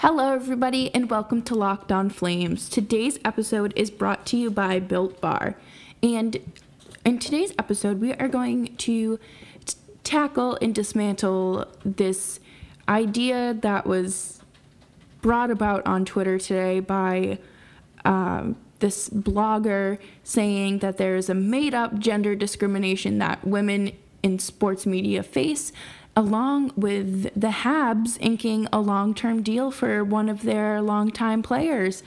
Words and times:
Hello, 0.00 0.34
everybody, 0.34 0.94
and 0.94 1.08
welcome 1.08 1.40
to 1.40 1.54
Locked 1.54 1.90
On 1.90 2.10
Flames. 2.10 2.68
Today's 2.68 3.18
episode 3.24 3.72
is 3.76 3.90
brought 3.90 4.26
to 4.26 4.36
you 4.36 4.50
by 4.50 4.78
Built 4.78 5.22
Bar. 5.22 5.56
And 6.02 6.36
in 7.06 7.18
today's 7.18 7.54
episode, 7.58 7.98
we 7.98 8.12
are 8.12 8.28
going 8.28 8.76
to 8.76 9.18
t- 9.64 9.78
tackle 10.04 10.58
and 10.60 10.74
dismantle 10.74 11.66
this 11.82 12.40
idea 12.86 13.54
that 13.54 13.86
was 13.86 14.42
brought 15.22 15.50
about 15.50 15.86
on 15.86 16.04
Twitter 16.04 16.38
today 16.38 16.80
by 16.80 17.38
um, 18.04 18.56
this 18.80 19.08
blogger 19.08 19.98
saying 20.22 20.80
that 20.80 20.98
there 20.98 21.16
is 21.16 21.30
a 21.30 21.34
made 21.34 21.72
up 21.72 21.98
gender 21.98 22.34
discrimination 22.34 23.16
that 23.16 23.42
women 23.46 23.92
in 24.22 24.38
sports 24.38 24.84
media 24.84 25.22
face 25.22 25.72
along 26.16 26.72
with 26.74 27.24
the 27.38 27.48
Habs 27.48 28.16
inking 28.20 28.66
a 28.72 28.80
long 28.80 29.14
term 29.14 29.42
deal 29.42 29.70
for 29.70 30.02
one 30.02 30.28
of 30.30 30.42
their 30.42 30.80
longtime 30.80 31.42
players. 31.42 32.02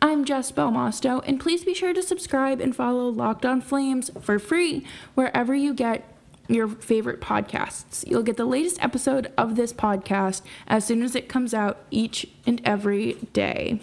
I'm 0.00 0.24
Jess 0.24 0.52
Belmosto, 0.52 1.24
and 1.26 1.40
please 1.40 1.64
be 1.64 1.74
sure 1.74 1.92
to 1.92 2.02
subscribe 2.02 2.60
and 2.60 2.74
follow 2.74 3.08
Locked 3.08 3.44
On 3.44 3.60
Flames 3.60 4.12
for 4.20 4.38
free 4.38 4.86
wherever 5.14 5.56
you 5.56 5.74
get 5.74 6.04
your 6.46 6.68
favorite 6.68 7.20
podcasts. 7.20 8.06
You'll 8.06 8.22
get 8.22 8.36
the 8.36 8.44
latest 8.44 8.82
episode 8.82 9.32
of 9.36 9.56
this 9.56 9.72
podcast 9.72 10.42
as 10.68 10.84
soon 10.84 11.02
as 11.02 11.16
it 11.16 11.28
comes 11.28 11.52
out 11.52 11.78
each 11.90 12.28
and 12.46 12.60
every 12.64 13.14
day. 13.32 13.80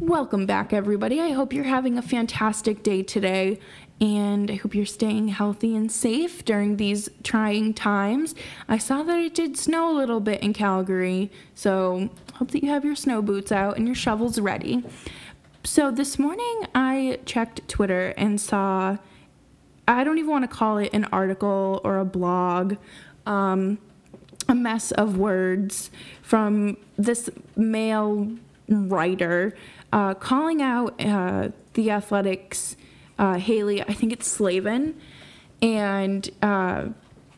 Welcome 0.00 0.44
back, 0.44 0.72
everybody. 0.72 1.20
I 1.20 1.30
hope 1.30 1.52
you're 1.52 1.64
having 1.64 1.96
a 1.96 2.02
fantastic 2.02 2.82
day 2.82 3.02
today 3.02 3.60
and 4.00 4.50
I 4.50 4.56
hope 4.56 4.74
you're 4.74 4.86
staying 4.86 5.28
healthy 5.28 5.76
and 5.76 5.90
safe 5.90 6.44
during 6.44 6.76
these 6.76 7.08
trying 7.22 7.74
times. 7.74 8.34
I 8.68 8.78
saw 8.78 9.02
that 9.02 9.18
it 9.18 9.34
did 9.34 9.56
snow 9.56 9.90
a 9.90 9.96
little 9.96 10.20
bit 10.20 10.42
in 10.42 10.52
Calgary, 10.52 11.30
so 11.54 12.10
hope 12.34 12.50
that 12.50 12.62
you 12.62 12.70
have 12.70 12.84
your 12.84 12.96
snow 12.96 13.22
boots 13.22 13.52
out 13.52 13.76
and 13.76 13.86
your 13.86 13.94
shovels 13.94 14.38
ready. 14.38 14.84
So 15.62 15.90
this 15.90 16.18
morning 16.18 16.66
I 16.74 17.20
checked 17.24 17.66
Twitter 17.68 18.12
and 18.16 18.40
saw 18.40 18.98
I 19.86 20.02
don't 20.02 20.18
even 20.18 20.30
want 20.30 20.50
to 20.50 20.54
call 20.54 20.78
it 20.78 20.90
an 20.92 21.04
article 21.06 21.80
or 21.84 21.98
a 21.98 22.04
blog, 22.04 22.76
um, 23.26 23.78
a 24.48 24.54
mess 24.54 24.92
of 24.92 25.18
words 25.18 25.90
from 26.22 26.76
this 26.96 27.28
male 27.54 28.30
writer 28.68 29.54
uh, 29.92 30.14
calling 30.14 30.62
out 30.62 30.94
uh, 31.04 31.50
the 31.74 31.90
athletics 31.90 32.76
uh, 33.18 33.38
Hailey, 33.38 33.82
I 33.82 33.92
think 33.92 34.12
it's 34.12 34.26
Slavin, 34.26 34.98
and 35.62 36.28
uh, 36.42 36.86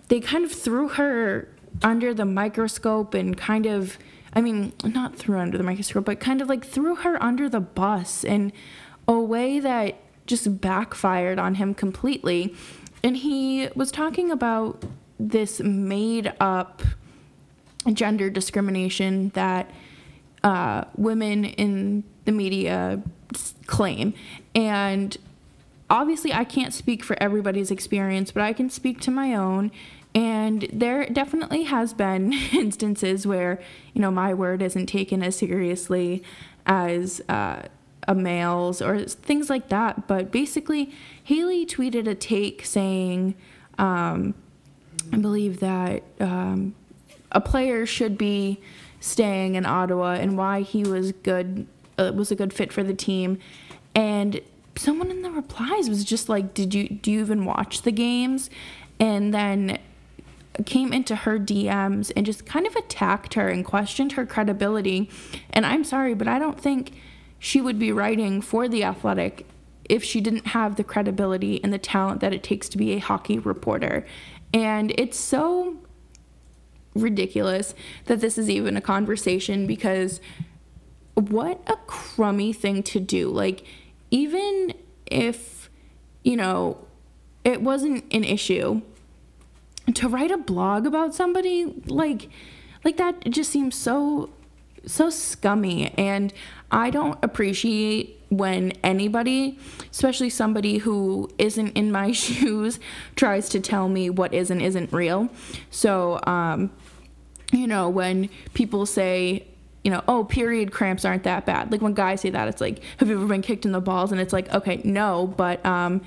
they 0.08 0.20
kind 0.20 0.44
of 0.44 0.52
threw 0.52 0.88
her 0.88 1.48
under 1.82 2.14
the 2.14 2.24
microscope 2.24 3.14
and 3.14 3.36
kind 3.36 3.66
of, 3.66 3.98
I 4.32 4.41
mean, 4.41 4.72
not 4.84 5.16
threw 5.16 5.38
under 5.38 5.58
the 5.58 5.64
microscope, 5.64 6.04
but 6.04 6.20
kind 6.20 6.41
of 6.41 6.48
like 6.48 6.64
threw 6.64 6.97
her 6.97 7.22
under 7.22 7.48
the 7.48 7.60
bus 7.60 8.24
in 8.24 8.52
a 9.06 9.19
way 9.19 9.60
that 9.60 9.97
just 10.27 10.60
backfired 10.60 11.38
on 11.38 11.56
him 11.56 11.74
completely. 11.74 12.54
And 13.02 13.16
he 13.16 13.69
was 13.74 13.92
talking 13.92 14.30
about 14.30 14.84
this 15.19 15.60
made 15.60 16.32
up 16.41 16.82
gender 17.92 18.30
discrimination 18.30 19.30
that 19.30 19.70
uh, 20.42 20.84
women 20.97 21.44
in 21.44 22.04
the 22.24 22.32
media 22.32 23.02
claim. 23.66 24.14
And 24.54 25.16
obviously 25.89 26.33
I 26.33 26.45
can't 26.45 26.73
speak 26.73 27.05
for 27.05 27.20
everybody's 27.23 27.70
experience, 27.70 28.33
but 28.33 28.42
I 28.42 28.53
can 28.53 28.70
speak 28.70 29.01
to 29.03 29.11
my 29.11 29.34
own. 29.34 29.70
And 30.15 30.67
there 30.73 31.06
definitely 31.06 31.65
has 31.65 31.93
been 31.93 32.33
instances 32.53 33.27
where, 33.27 33.61
you 33.93 34.01
know, 34.01 34.11
my 34.11 34.33
word 34.33 34.62
isn't 34.62 34.87
taken 34.87 35.23
as 35.23 35.37
seriously 35.37 36.23
as 36.65 37.20
uh, 37.28 37.62
a 38.09 38.15
male's 38.15 38.81
or 38.81 39.05
things 39.05 39.51
like 39.51 39.69
that. 39.69 40.09
But 40.09 40.33
basically, 40.33 40.93
Haley 41.23 41.66
tweeted 41.66 42.06
a 42.09 42.15
take 42.15 42.65
saying, 42.65 43.34
um, 43.78 44.34
I 45.12 45.19
believe 45.19 45.60
that 45.60 46.03
um, 46.19 46.75
a 47.31 47.41
player 47.41 47.84
should 47.87 48.16
be 48.16 48.60
staying 49.00 49.55
in 49.55 49.66
Ottawa 49.66 50.15
and 50.15 50.37
why 50.37 50.62
he 50.62 50.83
was 50.83 51.12
good 51.12 51.66
uh, 51.99 52.12
was 52.15 52.31
a 52.31 52.34
good 52.34 52.53
fit 52.53 52.72
for 52.72 52.83
the 52.83 52.94
team. 52.94 53.39
And 53.94 54.41
someone 54.76 55.10
in 55.10 55.22
the 55.22 55.31
replies 55.31 55.88
was 55.88 56.04
just 56.04 56.28
like, 56.28 56.54
"Did 56.54 56.75
you 56.75 56.88
do 56.88 57.10
you 57.10 57.20
even 57.20 57.44
watch 57.44 57.82
the 57.82 57.92
games?" 57.92 58.50
And 58.98 59.32
then 59.32 59.78
came 60.64 60.92
into 60.92 61.14
her 61.14 61.38
DMs 61.38 62.10
and 62.16 62.25
just 62.25 62.47
kind 62.47 62.66
of 62.66 62.75
attacked 62.76 63.34
her 63.34 63.48
and 63.48 63.65
questioned 63.65 64.12
her 64.12 64.25
credibility. 64.25 65.10
And 65.50 65.66
I'm 65.66 65.84
sorry, 65.84 66.15
but 66.15 66.28
I 66.28 66.38
don't 66.38 66.59
think 66.59 66.92
she 67.38 67.60
would 67.60 67.78
be 67.78 67.92
writing 67.92 68.41
for 68.41 68.69
the 68.69 68.82
Athletic 68.82 69.47
if 69.88 70.03
she 70.03 70.20
didn't 70.20 70.48
have 70.48 70.76
the 70.76 70.84
credibility 70.84 71.62
and 71.62 71.72
the 71.72 71.78
talent 71.78 72.20
that 72.20 72.32
it 72.32 72.42
takes 72.42 72.69
to 72.70 72.78
be 72.78 72.92
a 72.92 72.98
hockey 72.98 73.38
reporter. 73.38 74.06
And 74.53 74.92
it's 74.97 75.19
so 75.19 75.76
ridiculous 76.94 77.75
that 78.06 78.20
this 78.20 78.38
is 78.38 78.48
even 78.48 78.76
a 78.76 78.81
conversation 78.81 79.66
because 79.66 80.20
what 81.15 81.60
a 81.66 81.76
crummy 81.86 82.53
thing 82.53 82.82
to 82.84 83.00
do. 83.00 83.28
Like 83.28 83.65
even 84.11 84.75
if, 85.06 85.71
you 86.22 86.37
know, 86.37 86.78
it 87.44 87.62
wasn't 87.62 88.05
an 88.12 88.25
issue, 88.25 88.83
to 89.94 90.09
write 90.09 90.31
a 90.31 90.37
blog 90.37 90.84
about 90.87 91.15
somebody 91.15 91.65
like 91.87 92.28
like 92.84 92.97
that 92.97 93.21
just 93.31 93.50
seems 93.50 93.77
so 93.77 94.31
so 94.84 95.11
scummy 95.11 95.93
and 95.97 96.33
I 96.71 96.91
don't 96.91 97.19
appreciate 97.22 98.21
when 98.28 98.72
anybody, 98.83 99.59
especially 99.91 100.31
somebody 100.31 100.78
who 100.78 101.31
isn't 101.39 101.69
in 101.71 101.93
my 101.93 102.12
shoes, 102.12 102.81
tries 103.15 103.49
to 103.50 103.61
tell 103.61 103.89
me 103.89 104.11
what 104.11 104.34
is 104.34 104.50
and 104.50 104.61
isn't 104.61 104.93
real. 104.93 105.28
So, 105.71 106.21
um, 106.27 106.72
you 107.53 107.66
know, 107.66 107.89
when 107.89 108.28
people 108.55 108.84
say, 108.84 109.47
you 109.86 109.92
know, 109.92 110.02
oh, 110.08 110.24
period 110.24 110.72
cramps 110.72 111.04
aren't 111.04 111.22
that 111.22 111.47
bad. 111.47 111.70
Like 111.70 111.80
when 111.80 111.94
guys 111.94 112.22
say 112.22 112.30
that, 112.30 112.48
it's 112.48 112.60
like, 112.60 112.82
have 112.97 113.08
you 113.08 113.14
ever 113.14 113.26
been 113.26 113.41
kicked 113.41 113.64
in 113.64 113.70
the 113.70 113.80
balls? 113.80 114.10
And 114.10 114.20
it's 114.20 114.32
like, 114.32 114.52
okay, 114.52 114.80
no, 114.82 115.28
but 115.28 115.64
um, 115.64 116.00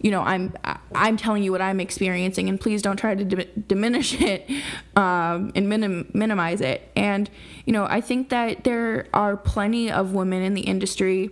you 0.00 0.10
know, 0.10 0.22
I'm 0.22 0.54
I'm 0.94 1.18
telling 1.18 1.42
you 1.42 1.52
what 1.52 1.60
I'm 1.60 1.78
experiencing, 1.78 2.48
and 2.48 2.58
please 2.58 2.80
don't 2.80 2.96
try 2.96 3.14
to 3.14 3.24
diminish 3.24 4.14
it 4.22 4.48
um, 4.96 5.52
and 5.54 5.68
minim- 5.68 6.10
minimize 6.14 6.62
it. 6.62 6.90
And 6.96 7.28
you 7.66 7.74
know, 7.74 7.84
I 7.84 8.00
think 8.00 8.30
that 8.30 8.64
there 8.64 9.08
are 9.12 9.36
plenty 9.36 9.90
of 9.90 10.14
women 10.14 10.42
in 10.42 10.54
the 10.54 10.62
industry 10.62 11.28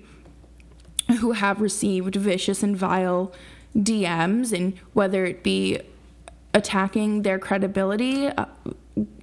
who 1.21 1.33
have 1.33 1.63
received 1.63 2.15
vicious 2.17 2.63
and 2.63 2.77
vile 2.77 3.33
DMs, 3.75 4.53
and 4.53 4.77
whether 4.93 5.25
it 5.25 5.43
be 5.43 5.81
attacking 6.53 7.23
their 7.23 7.39
credibility, 7.39 8.27
uh, 8.27 8.45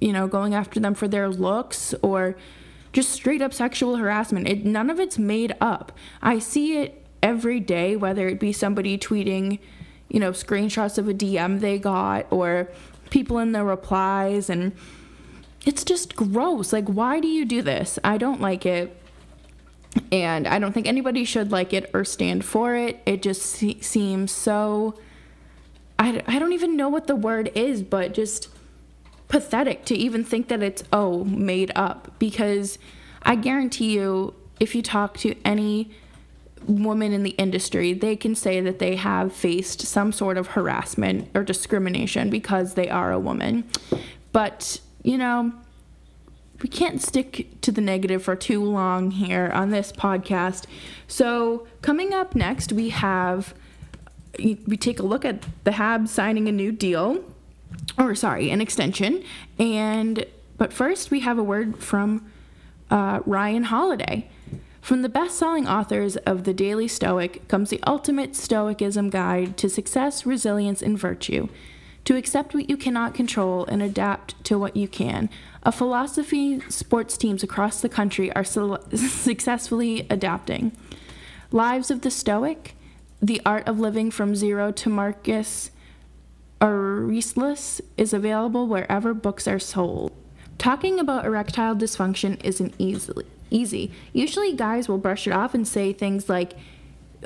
you 0.00 0.12
know, 0.12 0.26
going 0.26 0.56
after 0.56 0.80
them 0.80 0.94
for 0.94 1.06
their 1.06 1.28
looks, 1.28 1.94
or 2.02 2.34
just 2.94 3.10
straight 3.10 3.42
up 3.42 3.52
sexual 3.52 3.96
harassment. 3.96 4.48
It, 4.48 4.64
none 4.64 4.88
of 4.88 5.00
it's 5.00 5.18
made 5.18 5.54
up. 5.60 5.92
I 6.22 6.38
see 6.38 6.78
it 6.78 7.04
every 7.22 7.58
day, 7.58 7.96
whether 7.96 8.28
it 8.28 8.38
be 8.38 8.52
somebody 8.52 8.96
tweeting, 8.96 9.58
you 10.08 10.20
know, 10.20 10.30
screenshots 10.30 10.96
of 10.96 11.08
a 11.08 11.12
DM 11.12 11.60
they 11.60 11.78
got 11.78 12.26
or 12.30 12.68
people 13.10 13.38
in 13.38 13.50
the 13.50 13.64
replies. 13.64 14.48
And 14.48 14.72
it's 15.66 15.84
just 15.84 16.14
gross. 16.14 16.72
Like, 16.72 16.86
why 16.86 17.18
do 17.18 17.26
you 17.26 17.44
do 17.44 17.62
this? 17.62 17.98
I 18.04 18.16
don't 18.16 18.40
like 18.40 18.64
it. 18.64 18.96
And 20.12 20.46
I 20.46 20.60
don't 20.60 20.72
think 20.72 20.86
anybody 20.86 21.24
should 21.24 21.50
like 21.50 21.72
it 21.72 21.90
or 21.92 22.04
stand 22.04 22.44
for 22.44 22.76
it. 22.76 23.00
It 23.06 23.22
just 23.22 23.42
se- 23.42 23.80
seems 23.80 24.30
so. 24.30 24.94
I, 25.98 26.22
I 26.26 26.38
don't 26.38 26.52
even 26.52 26.76
know 26.76 26.88
what 26.88 27.06
the 27.08 27.16
word 27.16 27.50
is, 27.56 27.82
but 27.82 28.14
just 28.14 28.48
pathetic 29.28 29.84
to 29.86 29.94
even 29.94 30.24
think 30.24 30.48
that 30.48 30.62
it's, 30.62 30.82
oh, 30.92 31.24
made 31.24 31.72
up. 31.74 32.18
Because 32.18 32.78
I 33.22 33.36
guarantee 33.36 33.94
you, 33.94 34.34
if 34.60 34.74
you 34.74 34.82
talk 34.82 35.16
to 35.18 35.34
any 35.44 35.90
woman 36.66 37.12
in 37.12 37.22
the 37.22 37.30
industry, 37.30 37.92
they 37.92 38.16
can 38.16 38.34
say 38.34 38.60
that 38.60 38.78
they 38.78 38.96
have 38.96 39.32
faced 39.32 39.82
some 39.82 40.12
sort 40.12 40.36
of 40.36 40.48
harassment 40.48 41.28
or 41.34 41.42
discrimination 41.42 42.30
because 42.30 42.74
they 42.74 42.88
are 42.88 43.12
a 43.12 43.18
woman. 43.18 43.64
But, 44.32 44.80
you 45.02 45.18
know, 45.18 45.52
we 46.62 46.68
can't 46.68 47.02
stick 47.02 47.60
to 47.62 47.72
the 47.72 47.80
negative 47.80 48.22
for 48.22 48.36
too 48.36 48.64
long 48.64 49.10
here 49.10 49.50
on 49.52 49.70
this 49.70 49.92
podcast. 49.92 50.64
So, 51.08 51.66
coming 51.82 52.14
up 52.14 52.34
next, 52.34 52.72
we 52.72 52.88
have 52.90 53.54
we 54.38 54.76
take 54.76 54.98
a 54.98 55.02
look 55.02 55.24
at 55.24 55.44
the 55.62 55.72
Habs 55.72 56.08
signing 56.08 56.48
a 56.48 56.52
new 56.52 56.72
deal 56.72 57.22
or 57.98 58.14
sorry, 58.14 58.50
an 58.50 58.60
extension. 58.60 59.22
And 59.58 60.26
but 60.56 60.72
first, 60.72 61.10
we 61.10 61.20
have 61.20 61.38
a 61.38 61.42
word 61.42 61.82
from 61.82 62.30
uh, 62.90 63.20
Ryan 63.26 63.64
Holiday. 63.64 64.30
From 64.80 65.02
the 65.02 65.08
best 65.08 65.38
selling 65.38 65.66
authors 65.66 66.16
of 66.18 66.44
The 66.44 66.52
Daily 66.52 66.88
Stoic 66.88 67.48
comes 67.48 67.70
the 67.70 67.80
ultimate 67.86 68.36
Stoicism 68.36 69.08
guide 69.08 69.56
to 69.56 69.70
success, 69.70 70.26
resilience, 70.26 70.82
and 70.82 70.98
virtue. 70.98 71.48
to 72.04 72.16
accept 72.16 72.54
what 72.54 72.68
you 72.68 72.76
cannot 72.76 73.14
control 73.14 73.64
and 73.64 73.82
adapt 73.82 74.42
to 74.44 74.58
what 74.58 74.76
you 74.76 74.86
can. 74.86 75.30
A 75.62 75.72
philosophy 75.72 76.60
sports 76.68 77.16
teams 77.16 77.42
across 77.42 77.80
the 77.80 77.88
country 77.88 78.30
are 78.32 78.44
successfully 78.94 80.06
adapting. 80.10 80.72
Lives 81.50 81.90
of 81.90 82.02
the 82.02 82.10
Stoic, 82.10 82.74
The 83.22 83.40
Art 83.46 83.66
of 83.66 83.80
Living 83.80 84.10
from 84.10 84.36
Zeno 84.36 84.70
to 84.70 84.90
Marcus 84.90 85.70
Aurelius 86.64 87.82
is 87.98 88.14
available 88.14 88.66
wherever 88.66 89.12
books 89.12 89.46
are 89.46 89.58
sold. 89.58 90.12
Talking 90.56 90.98
about 90.98 91.26
erectile 91.26 91.76
dysfunction 91.76 92.42
isn't 92.42 92.74
easy. 93.50 93.92
Usually 94.14 94.54
guys 94.54 94.88
will 94.88 94.96
brush 94.96 95.26
it 95.26 95.32
off 95.34 95.52
and 95.52 95.68
say 95.68 95.92
things 95.92 96.30
like, 96.30 96.54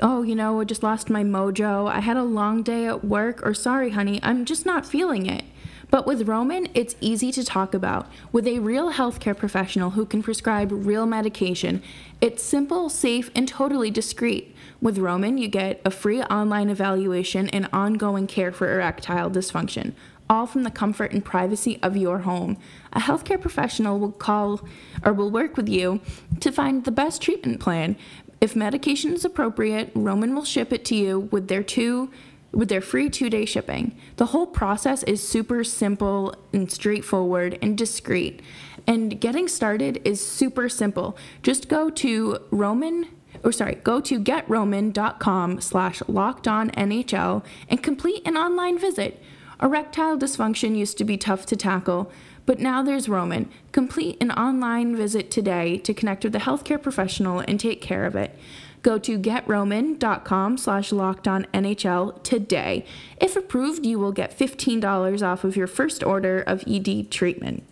oh, 0.01 0.23
you 0.23 0.35
know, 0.35 0.59
I 0.59 0.65
just 0.65 0.83
lost 0.83 1.09
my 1.09 1.23
mojo, 1.23 1.89
I 1.89 2.01
had 2.01 2.17
a 2.17 2.23
long 2.23 2.63
day 2.63 2.85
at 2.85 3.05
work, 3.05 3.45
or 3.45 3.53
sorry, 3.53 3.91
honey, 3.91 4.19
I'm 4.23 4.43
just 4.43 4.65
not 4.65 4.85
feeling 4.85 5.25
it. 5.25 5.43
But 5.91 6.05
with 6.05 6.27
Roman, 6.27 6.67
it's 6.73 6.95
easy 7.01 7.31
to 7.31 7.43
talk 7.43 7.73
about. 7.73 8.07
With 8.31 8.45
a 8.45 8.59
real 8.59 8.93
healthcare 8.93 9.35
professional 9.35 9.91
who 9.91 10.05
can 10.05 10.21
prescribe 10.21 10.71
real 10.71 11.05
medication, 11.07 11.81
it's 12.21 12.43
simple, 12.43 12.89
safe, 12.89 13.31
and 13.33 13.47
totally 13.47 13.89
discreet. 13.89 14.55
With 14.81 14.99
Roman, 14.99 15.37
you 15.37 15.47
get 15.47 15.81
a 15.83 15.91
free 15.91 16.21
online 16.21 16.69
evaluation 16.69 17.49
and 17.49 17.67
ongoing 17.73 18.27
care 18.27 18.51
for 18.51 18.71
erectile 18.71 19.31
dysfunction, 19.31 19.93
all 20.29 20.45
from 20.45 20.61
the 20.61 20.69
comfort 20.71 21.11
and 21.11 21.25
privacy 21.25 21.79
of 21.81 21.97
your 21.97 22.19
home. 22.19 22.57
A 22.93 22.99
healthcare 22.99 23.41
professional 23.41 23.97
will 23.97 24.11
call 24.11 24.61
or 25.03 25.11
will 25.11 25.31
work 25.31 25.57
with 25.57 25.67
you 25.67 26.01
to 26.39 26.51
find 26.51 26.85
the 26.85 26.91
best 26.91 27.21
treatment 27.21 27.59
plan. 27.59 27.95
If 28.39 28.55
medication 28.55 29.13
is 29.13 29.25
appropriate, 29.25 29.91
Roman 29.95 30.33
will 30.35 30.45
ship 30.45 30.71
it 30.71 30.85
to 30.85 30.95
you 30.95 31.19
with 31.31 31.47
their 31.47 31.63
two 31.63 32.11
with 32.51 32.69
their 32.69 32.81
free 32.81 33.09
2-day 33.09 33.45
shipping. 33.45 33.95
The 34.17 34.27
whole 34.27 34.47
process 34.47 35.03
is 35.03 35.27
super 35.27 35.63
simple 35.63 36.33
and 36.51 36.71
straightforward 36.71 37.57
and 37.61 37.77
discreet. 37.77 38.41
And 38.87 39.19
getting 39.19 39.47
started 39.47 40.01
is 40.03 40.25
super 40.25 40.69
simple. 40.69 41.17
Just 41.43 41.69
go 41.69 41.89
to 41.91 42.39
Roman 42.51 43.07
or 43.43 43.51
sorry, 43.51 43.75
go 43.75 44.01
to 44.01 44.19
getroman.com 44.19 45.61
slash 45.61 45.99
lockedonnhl 46.01 47.43
and 47.69 47.83
complete 47.83 48.27
an 48.27 48.37
online 48.37 48.77
visit. 48.77 49.21
Erectile 49.61 50.17
dysfunction 50.17 50.75
used 50.75 50.97
to 50.97 51.03
be 51.03 51.17
tough 51.17 51.45
to 51.47 51.55
tackle, 51.55 52.11
but 52.45 52.59
now 52.59 52.81
there's 52.81 53.09
Roman. 53.09 53.49
Complete 53.71 54.17
an 54.21 54.31
online 54.31 54.95
visit 54.95 55.29
today 55.29 55.77
to 55.79 55.93
connect 55.93 56.23
with 56.23 56.35
a 56.35 56.39
healthcare 56.39 56.81
professional 56.81 57.39
and 57.39 57.59
take 57.59 57.81
care 57.81 58.05
of 58.05 58.15
it. 58.15 58.37
Go 58.81 58.97
to 58.99 59.19
getroman.com 59.19 60.57
slash 60.57 60.91
lockedonnhl 60.91 62.23
today. 62.23 62.85
If 63.19 63.35
approved, 63.35 63.85
you 63.85 63.99
will 63.99 64.13
get 64.13 64.37
$15 64.37 65.21
off 65.21 65.43
of 65.43 65.57
your 65.57 65.67
first 65.67 66.03
order 66.03 66.39
of 66.39 66.63
ED 66.65 67.11
treatment. 67.11 67.63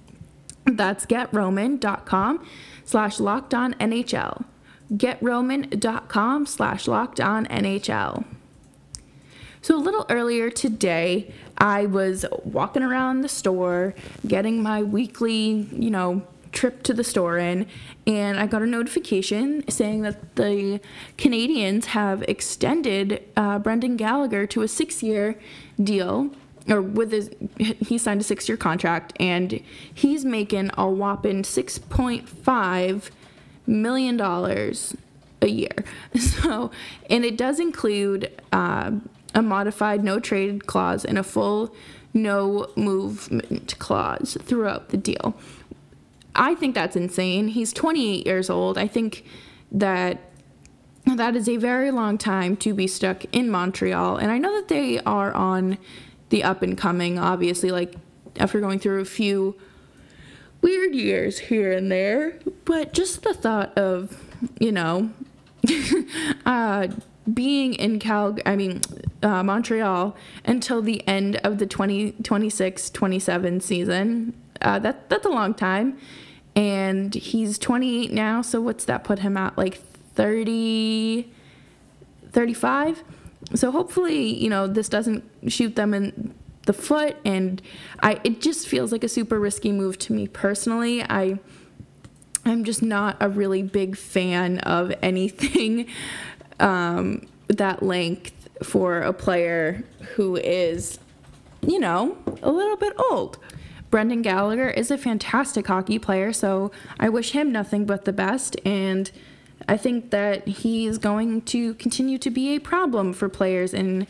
That's 0.65 1.06
getroman.com 1.06 2.45
slash 2.83 3.18
lockedonnhl. 3.18 4.45
Getroman.com 4.92 6.45
slash 6.45 6.86
lockedonnhl. 6.86 8.25
So 9.62 9.75
a 9.75 9.80
little 9.80 10.06
earlier 10.09 10.50
today, 10.50 11.33
I 11.57 11.88
was 11.88 12.25
walking 12.44 12.83
around 12.83 13.21
the 13.21 13.30
store 13.30 13.95
getting 14.25 14.62
my 14.62 14.83
weekly, 14.83 15.68
you 15.71 15.89
know, 15.89 16.25
trip 16.57 16.81
to 16.81 16.92
the 16.92 17.04
store 17.04 17.38
in, 17.38 17.68
and 18.07 18.39
I 18.39 18.48
got 18.48 18.63
a 18.63 18.65
notification 18.65 19.63
saying 19.69 20.01
that 20.01 20.36
the 20.36 20.81
Canadiens 21.15 21.86
have 21.86 22.24
extended 22.24 23.24
uh, 23.36 23.59
Brendan 23.59 23.95
Gallagher 23.95 24.48
to 24.48 24.63
a 24.63 24.68
six 24.68 25.04
year 25.04 25.39
deal. 25.81 26.31
Or 26.68 26.81
with 26.81 27.12
his, 27.12 27.30
he 27.57 27.98
signed 27.98 28.21
a 28.21 28.24
six 28.24 28.50
year 28.50 28.57
contract, 28.57 29.13
and 29.19 29.62
he's 29.94 30.25
making 30.25 30.71
a 30.77 30.89
whopping 30.89 31.44
$6.5 31.44 33.09
million 33.68 34.19
a 34.19 35.48
year. 35.48 35.75
So, 36.19 36.71
and 37.09 37.24
it 37.24 37.38
does 37.38 37.59
include 37.59 38.31
uh, 38.51 38.92
a 39.36 39.42
modified 39.44 40.04
no 40.04 40.19
trade 40.19 40.65
clause, 40.65 41.06
and 41.06 41.19
a 41.19 41.24
full 41.24 41.74
no 42.13 42.68
movement 42.75 43.77
clause 43.77 44.38
throughout 44.42 44.89
the 44.89 44.98
deal. 44.98 45.36
I 46.38 46.56
think 46.56 46.75
that's 46.75 46.95
insane. 46.95 47.50
He's 47.50 47.74
28 47.74 48.25
years 48.25 48.50
old. 48.50 48.78
I 48.78 48.88
think 48.88 49.25
that 49.72 50.22
that 51.06 51.36
is 51.36 51.48
a 51.48 51.57
very 51.57 51.92
long 51.92 52.18
time 52.18 52.56
to 52.57 52.74
be 52.74 52.88
stuck 52.88 53.24
in 53.31 53.50
Montreal. 53.50 54.18
And 54.18 54.31
I 54.31 54.38
know 54.38 54.54
that 54.56 54.68
they 54.68 55.00
are 55.00 55.34
on 55.34 55.78
the 56.30 56.44
up 56.44 56.62
and 56.62 56.78
coming, 56.78 57.18
obviously, 57.18 57.72
like 57.72 57.95
after 58.38 58.60
going 58.60 58.80
through 58.80 59.01
a 59.01 59.06
few 59.06 59.56
weird 60.62 60.94
years 60.94 61.39
here 61.39 61.72
and 61.72 61.92
there. 61.92 62.40
But 62.66 62.94
just 62.94 63.24
the 63.24 63.33
thought 63.33 63.78
of, 63.78 64.24
you 64.60 64.72
know, 64.72 65.12
uh, 66.45 66.88
being 67.33 67.74
in 67.74 68.00
Cal, 68.00 68.38
I 68.45 68.56
mean, 68.56 68.81
uh, 69.24 69.44
Montreal 69.44 70.16
until 70.45 70.81
the 70.81 71.06
end 71.07 71.38
of 71.38 71.57
the 71.57 71.66
2026 71.66 72.90
27 72.90 73.60
season. 73.62 74.33
Uh, 74.62 74.80
that 74.80 75.07
that's 75.10 75.25
a 75.25 75.30
long 75.30 75.54
time, 75.54 75.98
and 76.57 77.13
he's 77.13 77.59
28 77.59 78.12
now. 78.12 78.42
So 78.42 78.59
what's 78.59 78.83
that 78.86 79.04
put 79.04 79.19
him 79.19 79.38
at? 79.38 79.56
Like 79.57 79.75
30, 80.15 81.31
35. 82.31 83.04
So 83.54 83.71
hopefully, 83.71 84.33
you 84.33 84.50
know, 84.50 84.65
this 84.65 84.89
doesn't 84.89 85.24
shoot 85.48 85.75
them 85.75 85.94
in 85.94 86.33
the 86.65 86.74
foot, 86.74 87.15
and 87.24 87.62
I 88.01 88.19
it 88.25 88.42
just 88.42 88.68
feels 88.68 88.92
like 88.92 89.04
a 89.04 89.07
super 89.07 89.39
risky 89.39 89.71
move 89.71 89.98
to 90.00 90.13
me 90.13 90.27
personally. 90.27 91.04
I. 91.04 91.39
I'm 92.45 92.63
just 92.63 92.81
not 92.81 93.18
a 93.19 93.27
really 93.27 93.62
big 93.62 93.98
fan 93.98 94.59
of 94.59 94.94
anything 95.01 95.88
um, 96.62 97.27
that 97.50 97.83
length 97.83 98.48
for 98.63 99.01
a 99.01 99.12
player 99.12 99.83
who 100.15 100.38
is, 100.38 100.98
you 101.59 101.77
know, 101.77 102.18
a 102.42 102.50
little 102.50 102.77
bit 102.77 102.94
old. 103.12 103.38
Brendan 103.89 104.22
Gallagher 104.22 104.69
is 104.69 104.92
a 104.92 104.98
fantastic 104.98 105.68
hockey 105.68 105.98
player, 106.00 106.34
so 106.34 106.72
I 107.00 107.10
wish 107.10 107.31
him 107.31 107.51
nothing 107.51 107.86
but 107.86 108.06
the 108.06 108.13
best. 108.13 108.57
And 108.66 109.10
I 109.68 109.78
think 109.78 110.12
that 110.12 110.48
he 110.48 110.86
is 110.86 110.98
going 110.98 111.42
to 111.44 111.74
continue 111.75 112.18
to 112.18 112.30
be 112.30 112.56
a 112.56 112.60
problem 112.60 113.13
for 113.13 113.30
players 113.30 113.74
in 113.74 114.07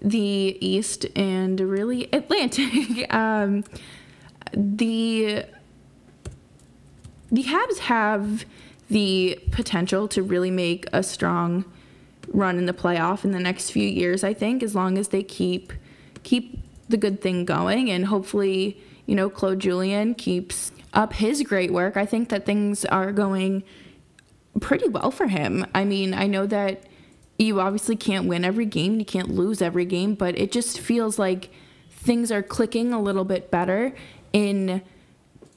the 0.00 0.56
East 0.60 1.06
and 1.14 1.60
really 1.60 2.08
Atlantic. 2.12 3.12
um, 3.14 3.64
the 4.52 5.44
the 7.32 7.44
Habs 7.44 7.78
have 7.78 8.44
the 8.88 9.38
potential 9.52 10.08
to 10.08 10.22
really 10.22 10.50
make 10.50 10.86
a 10.92 11.02
strong 11.02 11.64
run 12.28 12.58
in 12.58 12.66
the 12.66 12.72
playoff 12.72 13.24
in 13.24 13.30
the 13.30 13.38
next 13.38 13.70
few 13.70 13.86
years. 13.86 14.24
I 14.24 14.34
think 14.34 14.62
as 14.62 14.74
long 14.74 14.98
as 14.98 15.08
they 15.08 15.22
keep 15.22 15.72
keep 16.22 16.58
the 16.88 16.96
good 16.96 17.20
thing 17.20 17.44
going 17.44 17.88
and 17.88 18.06
hopefully 18.06 18.82
you 19.10 19.16
know 19.16 19.28
Claude 19.28 19.58
Julien 19.58 20.14
keeps 20.14 20.70
up 20.92 21.12
his 21.12 21.42
great 21.42 21.72
work. 21.72 21.96
I 21.96 22.06
think 22.06 22.28
that 22.28 22.46
things 22.46 22.84
are 22.84 23.12
going 23.12 23.64
pretty 24.60 24.88
well 24.88 25.10
for 25.10 25.26
him. 25.26 25.66
I 25.74 25.84
mean, 25.84 26.14
I 26.14 26.26
know 26.26 26.46
that 26.46 26.84
you 27.38 27.60
obviously 27.60 27.96
can't 27.96 28.26
win 28.26 28.44
every 28.44 28.66
game, 28.66 28.98
you 28.98 29.04
can't 29.04 29.30
lose 29.30 29.60
every 29.60 29.84
game, 29.84 30.14
but 30.14 30.38
it 30.38 30.52
just 30.52 30.78
feels 30.78 31.18
like 31.18 31.50
things 31.90 32.30
are 32.30 32.42
clicking 32.42 32.92
a 32.92 33.00
little 33.00 33.24
bit 33.24 33.50
better 33.50 33.94
in 34.32 34.82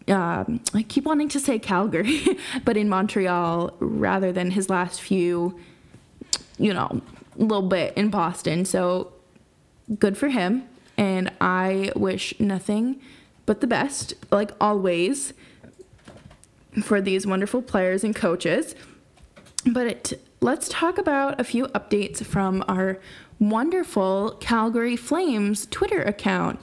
um, 0.08 0.60
I 0.74 0.84
keep 0.84 1.06
wanting 1.06 1.30
to 1.30 1.40
say 1.40 1.60
Calgary, 1.60 2.22
but 2.66 2.76
in 2.76 2.90
Montreal 2.90 3.74
rather 3.80 4.34
than 4.34 4.52
his 4.52 4.70
last 4.70 5.00
few 5.00 5.58
you 6.58 6.74
know, 6.74 7.02
little 7.36 7.68
bit 7.68 7.94
in 7.96 8.10
Boston. 8.10 8.66
So 8.66 9.12
good 10.00 10.18
for 10.18 10.30
him. 10.30 10.64
And 10.98 11.32
I 11.42 11.92
wish 11.96 12.40
nothing 12.40 13.02
but 13.46 13.62
the 13.62 13.68
best, 13.68 14.14
like 14.32 14.52
always, 14.60 15.34
for 16.82 17.02
these 17.02 17.28
wonderful 17.28 17.62
players 17.62 18.04
and 18.04 18.16
coaches. 18.16 18.76
But 19.66 19.88
it, 19.88 20.22
let's 20.42 20.68
talk 20.70 20.98
about 20.98 21.40
a 21.40 21.44
few 21.44 21.66
updates 21.68 22.24
from 22.24 22.64
our 22.68 23.00
wonderful 23.40 24.38
Calgary 24.40 24.96
Flames 24.96 25.66
Twitter 25.68 26.02
account. 26.02 26.60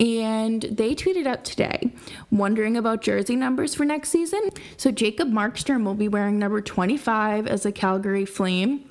And 0.00 0.62
they 0.62 0.94
tweeted 0.94 1.26
out 1.26 1.44
today, 1.44 1.92
wondering 2.30 2.76
about 2.76 3.00
jersey 3.00 3.36
numbers 3.36 3.74
for 3.74 3.84
next 3.84 4.08
season. 4.08 4.50
So 4.76 4.90
Jacob 4.90 5.30
Markstrom 5.30 5.84
will 5.84 5.94
be 5.94 6.08
wearing 6.08 6.38
number 6.38 6.60
25 6.60 7.46
as 7.46 7.64
a 7.64 7.70
Calgary 7.70 8.24
Flame. 8.24 8.84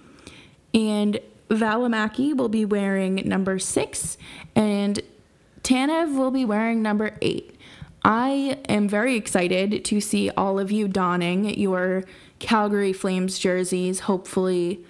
And 0.73 1.19
Valimaki 1.49 2.35
will 2.35 2.49
be 2.49 2.65
wearing 2.65 3.15
number 3.27 3.59
six, 3.59 4.17
and 4.55 4.99
Tanev 5.63 6.15
will 6.17 6.31
be 6.31 6.45
wearing 6.45 6.81
number 6.81 7.11
eight. 7.21 7.57
I 8.03 8.59
am 8.67 8.89
very 8.89 9.15
excited 9.15 9.85
to 9.85 10.01
see 10.01 10.29
all 10.31 10.59
of 10.59 10.71
you 10.71 10.89
donning 10.89 11.57
your 11.57 12.03
Calgary 12.39 12.91
Flames 12.91 13.39
jerseys. 13.39 14.01
Hopefully, 14.01 14.83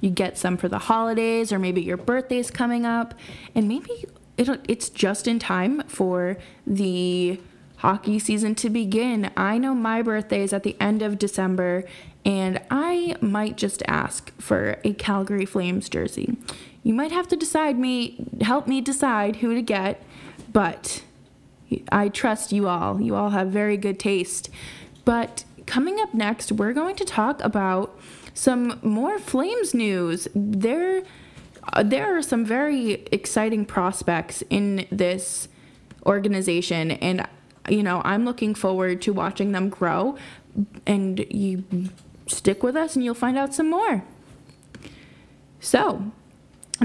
you 0.00 0.10
get 0.10 0.38
some 0.38 0.56
for 0.56 0.68
the 0.68 0.78
holidays, 0.78 1.52
or 1.52 1.58
maybe 1.58 1.82
your 1.82 1.96
birthday's 1.96 2.50
coming 2.50 2.86
up, 2.86 3.14
and 3.54 3.66
maybe 3.66 4.04
it, 4.36 4.48
it's 4.68 4.88
just 4.88 5.26
in 5.26 5.40
time 5.40 5.82
for 5.88 6.36
the 6.64 7.40
hockey 7.78 8.20
season 8.20 8.54
to 8.54 8.70
begin. 8.70 9.30
I 9.36 9.58
know 9.58 9.74
my 9.74 10.02
birthday 10.02 10.42
is 10.42 10.52
at 10.52 10.62
the 10.62 10.76
end 10.80 11.02
of 11.02 11.18
December, 11.18 11.84
and 12.24 12.60
I 12.70 13.16
might 13.20 13.56
just 13.56 13.82
ask 13.88 14.32
for 14.40 14.78
a 14.84 14.92
Calgary 14.92 15.46
Flames 15.46 15.88
jersey. 15.88 16.36
You 16.84 16.94
might 16.94 17.10
have 17.10 17.26
to 17.28 17.36
decide 17.36 17.78
me, 17.78 18.24
help 18.40 18.68
me 18.68 18.80
decide 18.80 19.36
who 19.36 19.54
to 19.54 19.62
get, 19.62 20.02
but 20.52 21.02
I 21.90 22.08
trust 22.08 22.52
you 22.52 22.68
all. 22.68 23.00
You 23.00 23.14
all 23.14 23.30
have 23.30 23.48
very 23.48 23.76
good 23.76 23.98
taste. 23.98 24.50
But 25.04 25.44
coming 25.66 26.00
up 26.00 26.14
next, 26.14 26.52
we're 26.52 26.72
going 26.72 26.96
to 26.96 27.04
talk 27.04 27.42
about 27.42 27.98
some 28.34 28.78
more 28.82 29.18
Flames 29.18 29.74
news. 29.74 30.28
There, 30.34 31.02
uh, 31.72 31.82
there 31.82 32.16
are 32.16 32.22
some 32.22 32.44
very 32.44 33.04
exciting 33.10 33.64
prospects 33.64 34.42
in 34.50 34.86
this 34.90 35.48
organization, 36.06 36.92
and 36.92 37.26
you 37.68 37.82
know 37.82 38.02
I'm 38.04 38.24
looking 38.24 38.54
forward 38.54 39.00
to 39.02 39.12
watching 39.12 39.52
them 39.52 39.68
grow. 39.68 40.16
And 40.86 41.24
you 41.30 41.64
stick 42.26 42.62
with 42.62 42.76
us, 42.76 42.94
and 42.94 43.04
you'll 43.04 43.14
find 43.14 43.38
out 43.38 43.54
some 43.54 43.70
more. 43.70 44.04
So, 45.60 46.10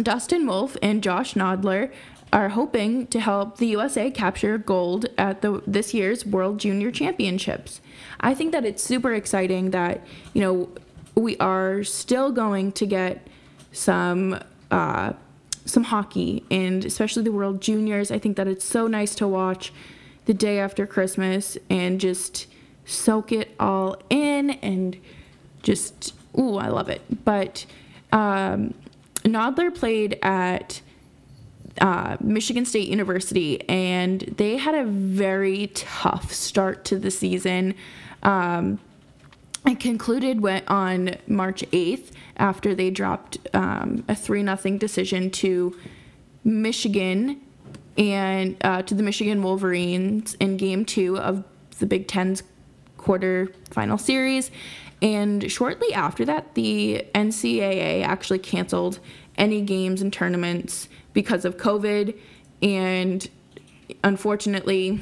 Dustin 0.02 0.46
Wolf 0.46 0.78
and 0.82 1.02
Josh 1.02 1.34
Nodler 1.34 1.92
are 2.38 2.50
hoping 2.50 3.08
to 3.08 3.20
help 3.20 3.58
the 3.58 3.66
USA 3.66 4.12
capture 4.12 4.60
gold 4.60 5.08
at 5.18 5.42
the 5.42 5.64
this 5.66 5.92
year's 5.92 6.24
World 6.24 6.60
Junior 6.60 6.92
Championships. 6.92 7.82
I 8.20 8.36
think 8.36 8.52
that 8.52 8.64
it's 8.64 8.84
super 8.84 9.12
exciting 9.12 9.72
that 9.72 10.06
you 10.34 10.42
know 10.42 10.70
we 11.16 11.36
are 11.38 11.84
still 11.84 12.32
going 12.32 12.74
to 12.74 12.86
get 12.86 13.28
some 13.72 14.40
uh, 14.70 15.14
some 15.66 15.86
hockey 15.86 16.44
and 16.52 16.86
especially 16.86 17.24
the 17.24 17.32
World 17.32 17.60
Juniors. 17.60 18.12
I 18.12 18.20
think 18.20 18.38
that 18.38 18.48
it's 18.48 18.64
so 18.66 18.86
nice 18.86 19.16
to 19.16 19.28
watch 19.28 19.74
the 20.26 20.36
day 20.36 20.60
after 20.60 20.86
Christmas 20.86 21.58
and 21.72 22.00
just 22.00 22.46
soak 22.86 23.32
it 23.32 23.56
all 23.60 23.98
in 24.12 24.52
and 24.52 24.96
just 25.64 26.14
ooh, 26.38 26.58
I 26.58 26.68
love 26.68 26.88
it. 26.88 27.02
But 27.26 27.66
um, 28.12 28.76
Nodler 29.24 29.74
played 29.74 30.20
at 30.22 30.82
uh, 31.80 32.18
Michigan 32.20 32.66
State 32.66 32.88
University, 32.88 33.68
and 33.70 34.22
they 34.38 34.58
had 34.58 34.76
a 34.76 34.86
very 34.86 35.68
tough 35.68 36.34
start 36.34 36.86
to 36.86 37.00
the 37.00 37.12
season. 37.12 37.76
Um, 38.24 38.80
it 39.66 39.80
concluded 39.80 40.44
on 40.68 41.16
March 41.28 41.64
8th 41.72 42.12
after 42.38 42.74
they 42.74 42.90
dropped 42.90 43.38
um, 43.54 44.04
a 44.08 44.16
3 44.16 44.44
0 44.44 44.78
decision 44.78 45.30
to 45.32 45.78
Michigan 46.44 47.42
and 47.98 48.56
uh, 48.62 48.84
to 48.84 48.94
the 48.94 49.04
Michigan 49.04 49.42
Wolverines 49.42 50.36
in 50.36 50.58
game 50.58 50.86
two 50.86 51.18
of 51.18 51.44
the 51.80 51.86
Big 51.86 52.08
Ten's 52.08 52.44
quarter 52.98 53.52
final 53.72 53.98
series. 53.98 54.52
And 55.02 55.52
shortly 55.52 55.94
after 55.94 56.26
that, 56.26 56.56
the 56.56 57.06
NCAA 57.14 58.04
actually 58.04 58.40
canceled 58.40 59.00
any 59.38 59.62
games 59.62 60.02
and 60.02 60.12
tournaments 60.12 60.90
because 61.18 61.46
of 61.46 61.58
COVID. 61.58 62.16
And 62.62 63.28
unfortunately, 64.04 65.02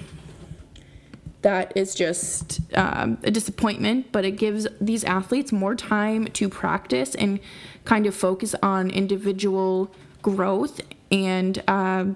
that 1.41 1.73
is 1.75 1.93
just 1.93 2.61
um, 2.73 3.17
a 3.25 3.31
disappointment, 3.31 4.13
but 4.13 4.23
it 4.23 4.37
gives 4.37 4.65
these 4.79 5.03
athletes 5.03 5.51
more 5.51 5.75
time 5.75 6.27
to 6.27 6.47
practice 6.47 7.15
and 7.15 7.41
kind 7.83 8.05
of 8.07 8.15
focus 8.15 8.55
on 8.63 8.91
individual 8.91 9.93
growth. 10.21 10.79
And, 11.11 11.61
um, 11.67 12.15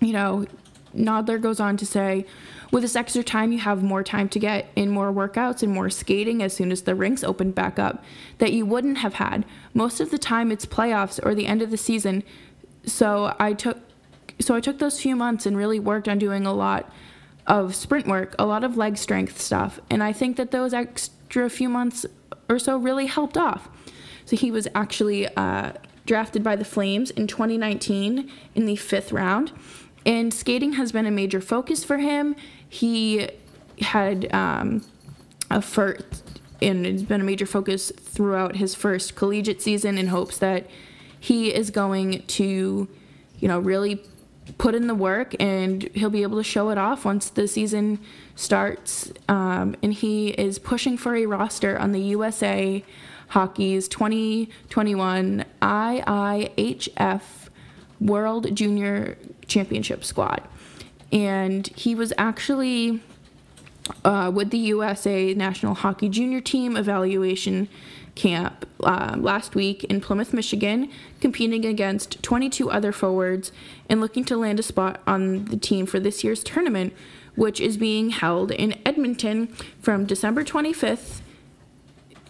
you 0.00 0.12
know, 0.12 0.46
Nodler 0.94 1.40
goes 1.40 1.58
on 1.58 1.76
to 1.78 1.84
say, 1.84 2.26
with 2.70 2.82
this 2.82 2.94
extra 2.96 3.24
time, 3.24 3.50
you 3.50 3.58
have 3.58 3.82
more 3.82 4.04
time 4.04 4.28
to 4.28 4.38
get 4.38 4.68
in 4.76 4.90
more 4.90 5.12
workouts 5.12 5.62
and 5.62 5.72
more 5.72 5.90
skating 5.90 6.42
as 6.42 6.54
soon 6.54 6.70
as 6.70 6.82
the 6.82 6.94
rinks 6.94 7.24
open 7.24 7.50
back 7.50 7.78
up 7.78 8.04
that 8.38 8.52
you 8.52 8.64
wouldn't 8.64 8.98
have 8.98 9.14
had. 9.14 9.44
Most 9.74 10.00
of 10.00 10.10
the 10.10 10.18
time, 10.18 10.52
it's 10.52 10.66
playoffs 10.66 11.18
or 11.24 11.34
the 11.34 11.46
end 11.46 11.62
of 11.62 11.70
the 11.70 11.76
season, 11.76 12.22
so 12.86 13.34
I 13.38 13.52
took 13.52 13.78
so 14.38 14.54
I 14.54 14.60
took 14.60 14.78
those 14.78 15.00
few 15.00 15.16
months 15.16 15.46
and 15.46 15.56
really 15.56 15.80
worked 15.80 16.08
on 16.08 16.18
doing 16.18 16.46
a 16.46 16.52
lot 16.52 16.90
of 17.46 17.74
sprint 17.74 18.06
work, 18.06 18.34
a 18.38 18.46
lot 18.46 18.64
of 18.64 18.76
leg 18.76 18.98
strength 18.98 19.40
stuff, 19.40 19.80
and 19.90 20.02
I 20.02 20.12
think 20.12 20.36
that 20.36 20.50
those 20.50 20.74
extra 20.74 21.48
few 21.48 21.68
months 21.68 22.06
or 22.48 22.58
so 22.58 22.76
really 22.76 23.06
helped 23.06 23.36
off. 23.36 23.68
So 24.24 24.36
he 24.36 24.50
was 24.50 24.68
actually 24.74 25.26
uh, 25.36 25.72
drafted 26.04 26.42
by 26.42 26.56
the 26.56 26.64
Flames 26.64 27.10
in 27.10 27.26
2019 27.26 28.30
in 28.54 28.66
the 28.66 28.76
fifth 28.76 29.12
round, 29.12 29.52
and 30.04 30.32
skating 30.32 30.74
has 30.74 30.92
been 30.92 31.06
a 31.06 31.10
major 31.10 31.40
focus 31.40 31.84
for 31.84 31.98
him. 31.98 32.36
He 32.68 33.28
had 33.80 34.32
um, 34.34 34.82
a 35.50 35.62
first, 35.62 36.40
and 36.60 36.86
it's 36.86 37.02
been 37.02 37.20
a 37.20 37.24
major 37.24 37.46
focus 37.46 37.90
throughout 37.90 38.56
his 38.56 38.74
first 38.74 39.14
collegiate 39.14 39.62
season 39.62 39.98
in 39.98 40.08
hopes 40.08 40.38
that 40.38 40.66
he 41.26 41.52
is 41.52 41.70
going 41.70 42.22
to, 42.22 42.86
you 43.40 43.48
know, 43.48 43.58
really 43.58 44.00
put 44.58 44.76
in 44.76 44.86
the 44.86 44.94
work 44.94 45.34
and 45.40 45.82
he'll 45.92 46.08
be 46.08 46.22
able 46.22 46.36
to 46.36 46.44
show 46.44 46.70
it 46.70 46.78
off 46.78 47.04
once 47.04 47.30
the 47.30 47.48
season 47.48 47.98
starts. 48.36 49.10
Um, 49.28 49.74
and 49.82 49.92
he 49.92 50.28
is 50.28 50.60
pushing 50.60 50.96
for 50.96 51.16
a 51.16 51.26
roster 51.26 51.76
on 51.76 51.90
the 51.90 51.98
USA 51.98 52.84
Hockey's 53.26 53.88
2021 53.88 55.44
IIHF 55.60 57.22
World 58.00 58.54
Junior 58.54 59.18
Championship 59.48 60.04
squad. 60.04 60.42
And 61.10 61.66
he 61.74 61.96
was 61.96 62.12
actually 62.18 63.02
uh, 64.04 64.30
with 64.34 64.50
the 64.50 64.58
USA 64.58 65.34
National 65.34 65.74
Hockey 65.74 66.08
Junior 66.08 66.40
Team 66.40 66.76
evaluation 66.76 67.68
camp 68.14 68.66
um, 68.82 69.22
last 69.22 69.54
week 69.54 69.84
in 69.84 70.00
Plymouth, 70.00 70.32
Michigan, 70.32 70.90
competing 71.20 71.64
against 71.64 72.22
22 72.22 72.70
other 72.70 72.90
forwards 72.90 73.52
and 73.88 74.00
looking 74.00 74.24
to 74.24 74.36
land 74.36 74.58
a 74.58 74.62
spot 74.62 75.00
on 75.06 75.44
the 75.46 75.56
team 75.56 75.86
for 75.86 76.00
this 76.00 76.24
year's 76.24 76.42
tournament, 76.42 76.92
which 77.36 77.60
is 77.60 77.76
being 77.76 78.10
held 78.10 78.50
in 78.50 78.74
Edmonton 78.84 79.48
from 79.80 80.06
December 80.06 80.42
25th 80.42 81.20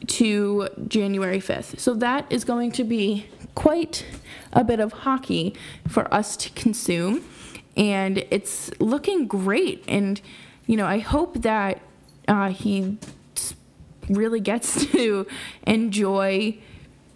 to 0.07 0.69
January 0.89 1.41
5th. 1.41 1.79
So 1.79 1.95
that 1.95 2.27
is 2.31 2.45
going 2.45 2.73
to 2.73 2.85
be 2.85 3.27
quite 3.55 4.05
a 4.53 4.63
bit 4.63 4.81
of 4.81 4.93
hockey 4.93 5.55
for 5.89 6.13
us 6.13 6.37
to 6.37 6.51
consume. 6.51 7.25
And 7.77 8.25
it's 8.31 8.71
looking 8.81 9.27
great. 9.27 9.85
And, 9.87 10.21
you 10.67 10.77
know, 10.77 10.87
I 10.87 10.99
hope 10.99 11.43
that 11.43 11.81
uh, 12.29 12.51
he 12.51 12.99
really 14.09 14.41
gets 14.41 14.87
to 14.93 15.27
enjoy 15.67 16.59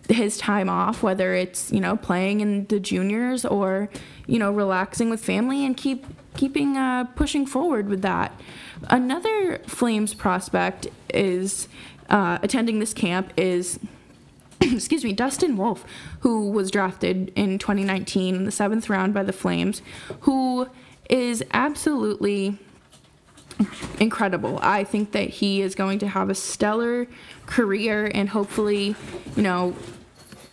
his 0.09 0.39
time 0.39 0.69
off, 0.69 1.03
whether 1.03 1.35
it's 1.35 1.71
you 1.73 1.81
know 1.81 1.97
playing 1.97 2.41
in 2.41 2.67
the 2.67 2.81
juniors 2.81 3.45
or 3.45 3.89
you 4.27 4.39
know 4.39 4.51
relaxing 4.53 5.11
with 5.11 5.25
family 5.25 5.65
and 5.65 5.77
keep 5.77 6.07
keeping 6.37 6.77
uh, 6.77 7.05
pushing 7.17 7.47
forward 7.47 7.89
with 7.89 8.03
that. 8.03 8.39
Another 8.89 9.59
Flames 9.67 10.15
prospect 10.15 10.89
is 11.13 11.69
uh, 12.09 12.39
attending 12.43 12.79
this 12.79 12.95
camp 12.95 13.33
is. 13.37 13.79
excuse 14.63 15.05
me, 15.05 15.15
Dustin 15.15 15.57
Wolf, 15.57 15.87
who 16.21 16.51
was 16.51 16.71
drafted 16.71 17.33
in 17.35 17.59
2019 17.59 18.35
in 18.35 18.45
the 18.45 18.51
seventh 18.51 18.91
round 18.91 19.15
by 19.15 19.23
the 19.23 19.33
Flames, 19.33 19.81
who 20.21 20.69
is 21.09 21.43
absolutely 21.55 22.59
incredible. 23.99 24.59
I 24.63 24.85
think 24.85 25.13
that 25.13 25.29
he 25.29 25.63
is 25.63 25.75
going 25.75 25.99
to 26.01 26.09
have 26.09 26.31
a 26.31 26.35
stellar 26.35 27.07
career 27.47 28.11
and 28.13 28.29
hopefully, 28.29 28.95
you 29.37 29.43
know, 29.43 29.75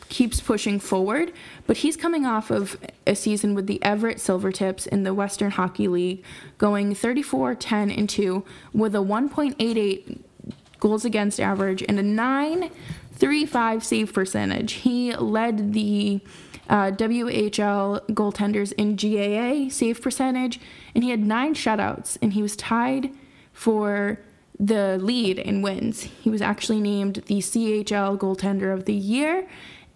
keeps 0.10 0.40
pushing 0.40 0.80
forward. 0.80 1.34
But 1.66 1.78
he's 1.78 1.98
coming 1.98 2.26
off 2.26 2.50
of 2.50 2.78
a 3.06 3.16
season 3.16 3.56
with 3.56 3.68
the 3.68 3.82
Everett 3.84 4.18
Silvertips 4.18 4.88
in 4.88 5.04
the 5.04 5.14
Western 5.14 5.52
Hockey 5.52 5.88
League, 5.88 6.24
going 6.58 6.96
34 6.96 7.56
10 7.56 7.92
and 7.92 8.10
2 8.10 8.44
with 8.74 8.96
a 8.96 9.00
1.88 9.00 10.20
goals 10.80 11.06
against 11.06 11.40
average 11.40 11.84
and 11.88 12.00
a 12.00 12.04
9.35 12.04 13.84
save 13.84 14.14
percentage. 14.14 14.74
He 14.74 15.16
led 15.16 15.74
the 15.74 16.22
uh, 16.69 16.91
WHL 16.91 18.05
goaltenders 18.09 18.74
in 18.74 18.95
GAA 18.95 19.69
save 19.69 20.01
percentage, 20.01 20.59
and 20.93 21.03
he 21.03 21.09
had 21.09 21.25
nine 21.25 21.53
shutouts, 21.53 22.17
and 22.21 22.33
he 22.33 22.41
was 22.41 22.55
tied 22.55 23.12
for 23.53 24.19
the 24.59 24.97
lead 24.97 25.39
in 25.39 25.62
wins. 25.62 26.03
He 26.03 26.29
was 26.29 26.41
actually 26.41 26.79
named 26.79 27.24
the 27.27 27.39
CHL 27.39 28.17
goaltender 28.17 28.74
of 28.74 28.86
the 28.86 28.93
year, 28.93 29.47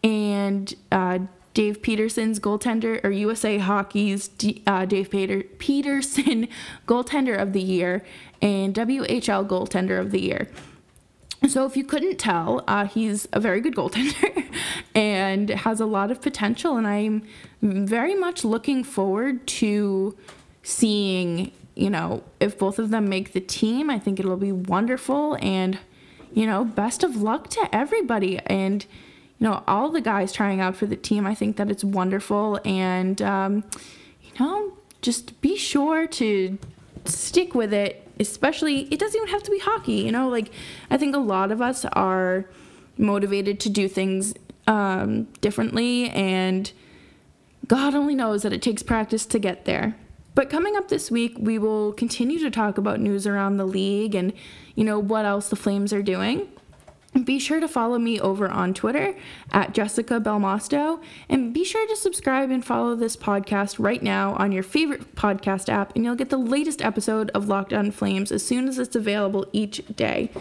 and 0.03 0.73
uh, 0.91 1.19
Dave 1.53 1.81
Peterson's 1.81 2.39
goaltender, 2.39 3.03
or 3.03 3.11
USA 3.11 3.57
Hockey's 3.57 4.29
D, 4.29 4.63
uh, 4.65 4.85
Dave 4.85 5.09
Peter, 5.09 5.43
Peterson 5.57 6.47
goaltender 6.87 7.37
of 7.37 7.53
the 7.53 7.61
year, 7.61 8.03
and 8.41 8.73
WHL 8.73 9.47
goaltender 9.47 9.99
of 9.99 10.11
the 10.11 10.21
year. 10.21 10.47
So, 11.47 11.65
if 11.65 11.75
you 11.75 11.83
couldn't 11.83 12.17
tell, 12.17 12.63
uh, 12.67 12.85
he's 12.85 13.27
a 13.33 13.39
very 13.39 13.61
good 13.61 13.75
goaltender 13.75 14.45
and 14.95 15.49
has 15.49 15.79
a 15.79 15.87
lot 15.87 16.11
of 16.11 16.21
potential. 16.21 16.77
And 16.77 16.85
I'm 16.85 17.23
very 17.61 18.13
much 18.13 18.43
looking 18.43 18.83
forward 18.83 19.47
to 19.47 20.15
seeing, 20.61 21.51
you 21.73 21.89
know, 21.89 22.23
if 22.39 22.59
both 22.59 22.77
of 22.77 22.91
them 22.91 23.09
make 23.09 23.33
the 23.33 23.39
team. 23.39 23.89
I 23.89 23.97
think 23.97 24.19
it'll 24.19 24.37
be 24.37 24.51
wonderful. 24.51 25.35
And, 25.41 25.79
you 26.31 26.45
know, 26.45 26.63
best 26.63 27.03
of 27.03 27.15
luck 27.15 27.49
to 27.49 27.67
everybody. 27.73 28.37
And, 28.45 28.85
you 29.39 29.47
know, 29.47 29.63
all 29.67 29.89
the 29.89 30.01
guys 30.01 30.31
trying 30.31 30.61
out 30.61 30.75
for 30.75 30.85
the 30.85 30.95
team. 30.95 31.25
I 31.25 31.33
think 31.33 31.57
that 31.57 31.71
it's 31.71 31.83
wonderful. 31.83 32.59
And, 32.63 33.19
um, 33.19 33.63
you 34.21 34.31
know, 34.39 34.77
just 35.01 35.41
be 35.41 35.57
sure 35.57 36.05
to 36.05 36.59
stick 37.05 37.55
with 37.55 37.73
it 37.73 38.00
especially 38.19 38.81
it 38.91 38.99
doesn't 38.99 39.17
even 39.17 39.29
have 39.29 39.43
to 39.43 39.51
be 39.51 39.59
hockey 39.59 39.93
you 39.93 40.11
know? 40.11 40.29
Like 40.29 40.51
i 40.89 40.97
think 40.97 41.15
a 41.15 41.19
lot 41.19 41.51
of 41.51 41.61
us 41.61 41.85
are 41.85 42.45
motivated 42.97 43.59
to 43.61 43.69
do 43.69 43.87
things 43.87 44.33
um, 44.67 45.23
differently 45.41 46.09
and 46.09 46.71
god 47.67 47.95
only 47.95 48.15
knows 48.15 48.43
that 48.43 48.53
it 48.53 48.61
takes 48.61 48.83
practice 48.83 49.25
to 49.25 49.39
get 49.39 49.65
there. 49.65 49.95
But 50.33 50.49
coming 50.49 50.77
up 50.77 50.87
this 50.87 51.11
week 51.11 51.35
we 51.37 51.57
will 51.57 51.91
continue 51.93 52.39
to 52.39 52.49
talk 52.49 52.77
about 52.77 52.99
news 52.99 53.27
around 53.27 53.57
the 53.57 53.65
league 53.65 54.15
and 54.15 54.33
you 54.75 54.83
know 54.83 54.99
what 54.99 55.25
else 55.25 55.49
the 55.49 55.55
flames 55.55 55.91
are 55.91 56.03
doing 56.03 56.47
be 57.25 57.39
sure 57.39 57.59
to 57.59 57.67
follow 57.67 57.99
me 57.99 58.19
over 58.19 58.49
on 58.49 58.73
Twitter 58.73 59.15
at 59.51 59.73
Jessica 59.73 60.19
Belmosto. 60.19 61.01
And 61.27 61.53
be 61.53 61.65
sure 61.65 61.85
to 61.87 61.95
subscribe 61.95 62.49
and 62.51 62.63
follow 62.63 62.95
this 62.95 63.17
podcast 63.17 63.75
right 63.79 64.01
now 64.01 64.33
on 64.35 64.51
your 64.51 64.63
favorite 64.63 65.15
podcast 65.15 65.67
app, 65.67 65.93
and 65.95 66.05
you'll 66.05 66.15
get 66.15 66.29
the 66.29 66.37
latest 66.37 66.81
episode 66.81 67.29
of 67.31 67.47
Locked 67.47 67.73
On 67.73 67.91
Flames 67.91 68.31
as 68.31 68.45
soon 68.45 68.67
as 68.67 68.79
it's 68.79 68.95
available 68.95 69.45
each 69.51 69.81
day. 69.95 70.31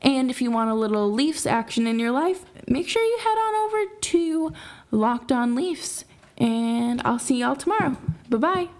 And 0.00 0.30
if 0.30 0.40
you 0.40 0.50
want 0.50 0.70
a 0.70 0.74
little 0.74 1.12
Leafs 1.12 1.44
action 1.44 1.86
in 1.86 1.98
your 1.98 2.12
life, 2.12 2.44
make 2.66 2.88
sure 2.88 3.02
you 3.02 3.18
head 3.18 3.36
on 3.36 3.54
over 3.66 3.94
to 4.00 4.52
Locked 4.90 5.32
On 5.32 5.54
Leafs. 5.54 6.04
And 6.36 7.02
I'll 7.04 7.18
see 7.18 7.40
y'all 7.40 7.56
tomorrow. 7.56 7.96
Bye 8.28 8.36
bye. 8.38 8.77